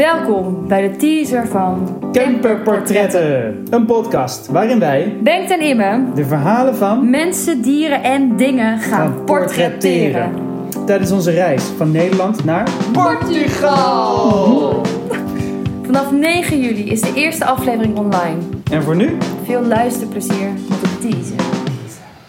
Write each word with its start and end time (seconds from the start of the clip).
Welkom 0.00 0.68
bij 0.68 0.88
de 0.88 0.96
teaser 0.96 1.46
van 1.46 1.98
Camperportretten, 2.12 3.64
een 3.70 3.86
podcast 3.86 4.46
waarin 4.46 4.78
wij 4.78 5.16
Bengt 5.22 5.50
en 5.50 5.60
Imme 5.60 6.12
de 6.14 6.24
verhalen 6.24 6.76
van 6.76 7.10
mensen, 7.10 7.62
dieren 7.62 8.02
en 8.02 8.36
dingen 8.36 8.78
gaan 8.78 9.24
portretteren. 9.24 10.34
tijdens 10.86 11.10
onze 11.10 11.30
reis 11.30 11.62
van 11.62 11.90
Nederland 11.90 12.44
naar 12.44 12.70
Portugal! 12.92 14.82
Vanaf 15.86 16.10
9 16.12 16.60
juli 16.60 16.90
is 16.90 17.00
de 17.00 17.12
eerste 17.14 17.44
aflevering 17.44 17.96
online. 17.96 18.38
En 18.70 18.82
voor 18.82 18.96
nu, 18.96 19.16
Veel 19.44 19.62
luisterplezier 19.62 20.48
met 20.68 20.80
de 20.80 20.98
teaser. 21.00 21.44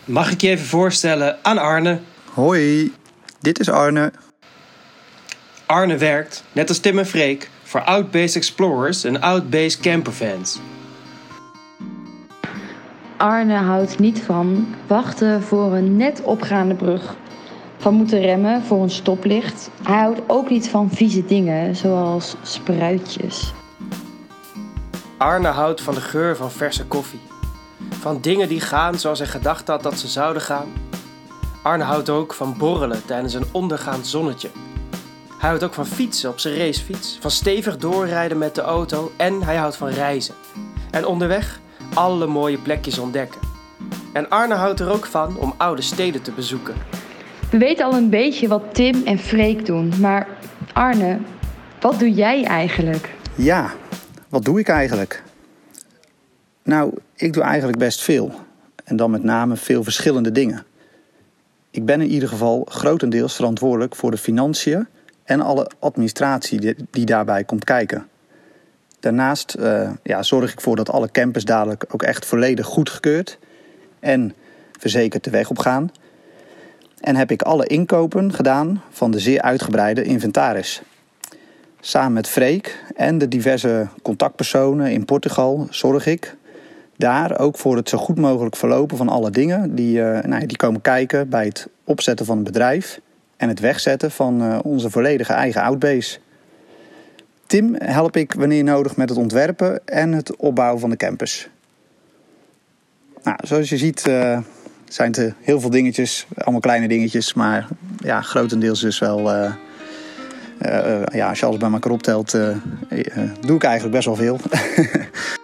Mag 0.05 0.31
ik 0.31 0.41
je 0.41 0.49
even 0.49 0.65
voorstellen 0.65 1.37
aan 1.41 1.57
Arne? 1.57 1.99
Hoi, 2.33 2.93
dit 3.39 3.59
is 3.59 3.69
Arne. 3.69 4.11
Arne 5.65 5.97
werkt, 5.97 6.43
net 6.51 6.69
als 6.69 6.79
Tim 6.79 6.99
en 6.99 7.05
Freek, 7.05 7.49
voor 7.71 7.81
Outbase 7.81 8.37
Explorers 8.37 9.03
en 9.03 9.21
Outbase 9.21 9.79
Camperfans. 9.79 10.59
Arne 13.17 13.55
houdt 13.55 13.99
niet 13.99 14.21
van 14.21 14.75
wachten 14.87 15.43
voor 15.43 15.73
een 15.73 15.95
net 15.95 16.21
opgaande 16.21 16.75
brug. 16.75 17.15
Van 17.77 17.93
moeten 17.93 18.19
remmen 18.19 18.63
voor 18.63 18.83
een 18.83 18.89
stoplicht. 18.89 19.69
Hij 19.83 19.97
houdt 19.97 20.21
ook 20.27 20.49
niet 20.49 20.69
van 20.69 20.89
vieze 20.89 21.25
dingen, 21.25 21.75
zoals 21.75 22.35
spruitjes. 22.41 23.53
Arne 25.17 25.47
houdt 25.47 25.81
van 25.81 25.93
de 25.93 26.01
geur 26.01 26.35
van 26.35 26.51
verse 26.51 26.85
koffie. 26.85 27.21
Van 27.89 28.21
dingen 28.21 28.47
die 28.47 28.61
gaan 28.61 28.99
zoals 28.99 29.19
hij 29.19 29.27
gedacht 29.27 29.67
had 29.67 29.83
dat 29.83 29.99
ze 29.99 30.07
zouden 30.07 30.41
gaan. 30.41 30.67
Arne 31.63 31.83
houdt 31.83 32.09
ook 32.09 32.33
van 32.33 32.57
borrelen 32.57 33.05
tijdens 33.05 33.33
een 33.33 33.45
ondergaand 33.51 34.07
zonnetje. 34.07 34.49
Hij 35.41 35.49
houdt 35.49 35.65
ook 35.65 35.73
van 35.73 35.87
fietsen 35.87 36.29
op 36.29 36.39
zijn 36.39 36.57
racefiets, 36.57 37.17
van 37.21 37.31
stevig 37.31 37.77
doorrijden 37.77 38.37
met 38.37 38.55
de 38.55 38.61
auto 38.61 39.11
en 39.17 39.43
hij 39.43 39.55
houdt 39.55 39.75
van 39.75 39.89
reizen. 39.89 40.35
En 40.91 41.05
onderweg 41.05 41.59
alle 41.93 42.27
mooie 42.27 42.57
plekjes 42.57 42.97
ontdekken. 42.97 43.41
En 44.13 44.29
Arne 44.29 44.53
houdt 44.53 44.79
er 44.79 44.89
ook 44.89 45.05
van 45.05 45.37
om 45.37 45.53
oude 45.57 45.81
steden 45.81 46.21
te 46.21 46.31
bezoeken. 46.31 46.75
We 47.51 47.57
weten 47.57 47.85
al 47.85 47.93
een 47.93 48.09
beetje 48.09 48.47
wat 48.47 48.73
Tim 48.73 49.01
en 49.05 49.19
Freek 49.19 49.65
doen, 49.65 49.93
maar 49.99 50.27
Arne, 50.73 51.19
wat 51.79 51.99
doe 51.99 52.11
jij 52.11 52.43
eigenlijk? 52.43 53.09
Ja, 53.35 53.73
wat 54.29 54.45
doe 54.45 54.59
ik 54.59 54.67
eigenlijk? 54.67 55.23
Nou, 56.63 56.93
ik 57.15 57.33
doe 57.33 57.43
eigenlijk 57.43 57.77
best 57.77 58.01
veel. 58.01 58.31
En 58.83 58.95
dan 58.95 59.11
met 59.11 59.23
name 59.23 59.55
veel 59.55 59.83
verschillende 59.83 60.31
dingen. 60.31 60.65
Ik 61.71 61.85
ben 61.85 62.01
in 62.01 62.09
ieder 62.09 62.29
geval 62.29 62.67
grotendeels 62.69 63.35
verantwoordelijk 63.35 63.95
voor 63.95 64.11
de 64.11 64.17
financiën 64.17 64.87
en 65.23 65.41
alle 65.41 65.71
administratie 65.79 66.75
die, 66.91 67.05
daarbij 67.05 67.43
komt 67.43 67.63
kijken. 67.63 68.07
Daarnaast 68.99 69.53
eh, 69.53 69.89
ja, 70.03 70.23
zorg 70.23 70.51
ik 70.51 70.55
ervoor 70.55 70.75
dat 70.75 70.89
alle 70.89 71.11
campers 71.11 71.45
dadelijk 71.45 71.85
ook 71.89 72.03
echt 72.03 72.25
volledig 72.25 72.65
goedgekeurd 72.65 73.37
en 73.99 74.33
verzekerd 74.79 75.23
de 75.23 75.29
weg 75.29 75.49
op 75.49 75.59
gaan. 75.59 75.91
En 76.99 77.15
heb 77.15 77.31
ik 77.31 77.41
alle 77.41 77.67
inkopen 77.67 78.33
gedaan 78.33 78.81
van 78.89 79.11
de 79.11 79.19
zeer 79.19 79.41
uitgebreide 79.41 80.03
inventaris. 80.03 80.81
Samen 81.79 82.13
met 82.13 82.27
Freek 82.27 82.83
en 82.95 83.17
de 83.17 83.27
diverse 83.27 83.87
contactpersonen 84.01 84.91
in 84.91 85.05
Portugal 85.05 85.67
zorg 85.69 86.05
ik 86.05 86.35
daar 86.97 87.39
ook 87.39 87.57
voor 87.57 87.75
het 87.75 87.89
zo 87.89 87.97
goed 87.97 88.17
mogelijk 88.19 88.55
verlopen 88.55 88.97
van 88.97 89.09
alle 89.09 89.29
dingen 89.29 89.75
die, 89.75 90.03
eh, 90.03 90.23
nou, 90.23 90.45
die 90.45 90.57
komen 90.57 90.81
kijken 90.81 91.29
bij 91.29 91.45
het 91.45 91.67
opzetten 91.83 92.25
van 92.25 92.35
het 92.35 92.45
bedrijf 92.45 92.99
en 93.41 93.47
het 93.47 93.59
wegzetten 93.59 94.11
van 94.11 94.41
eh, 94.41 94.59
onze 94.63 94.89
volledige 94.89 95.33
eigen 95.33 95.61
outbase. 95.61 96.19
Tim 97.45 97.75
help 97.77 98.17
ik 98.17 98.33
wanneer 98.33 98.63
nodig 98.63 98.95
met 98.95 99.09
het 99.09 99.17
ontwerpen 99.17 99.81
en 99.85 100.11
het 100.11 100.35
opbouwen 100.35 100.79
van 100.79 100.89
de 100.89 100.95
campus. 100.95 101.49
Nou, 103.23 103.37
zoals 103.43 103.69
je 103.69 103.77
ziet 103.77 104.07
eh, 104.07 104.39
zijn 104.87 105.11
het 105.11 105.17
eh, 105.17 105.31
heel 105.41 105.59
veel 105.59 105.69
dingetjes, 105.69 106.27
allemaal 106.35 106.59
kleine 106.59 106.87
dingetjes, 106.87 107.33
maar 107.33 107.67
ja, 107.97 108.21
grotendeels 108.21 108.81
dus 108.81 108.99
wel. 108.99 109.31
ja, 111.11 111.29
als 111.29 111.39
je 111.39 111.45
alles 111.45 111.57
bij 111.57 111.71
elkaar 111.71 111.91
optelt, 111.91 112.31
doe 113.41 113.55
ik 113.55 113.63
eigenlijk 113.63 113.95
best 113.95 114.05
wel 114.05 114.15
veel. 114.15 114.39